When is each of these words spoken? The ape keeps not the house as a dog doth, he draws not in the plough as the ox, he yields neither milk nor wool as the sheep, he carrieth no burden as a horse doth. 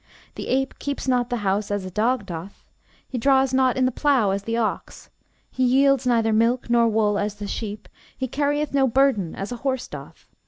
The 0.33 0.47
ape 0.47 0.79
keeps 0.79 1.07
not 1.07 1.29
the 1.29 1.37
house 1.45 1.69
as 1.69 1.85
a 1.85 1.91
dog 1.91 2.25
doth, 2.25 2.65
he 3.07 3.19
draws 3.19 3.53
not 3.53 3.77
in 3.77 3.85
the 3.85 3.91
plough 3.91 4.31
as 4.31 4.41
the 4.41 4.57
ox, 4.57 5.11
he 5.51 5.63
yields 5.63 6.07
neither 6.07 6.33
milk 6.33 6.71
nor 6.71 6.87
wool 6.87 7.19
as 7.19 7.35
the 7.35 7.45
sheep, 7.45 7.87
he 8.17 8.27
carrieth 8.27 8.73
no 8.73 8.87
burden 8.87 9.35
as 9.35 9.51
a 9.51 9.57
horse 9.57 9.87
doth. 9.87 10.27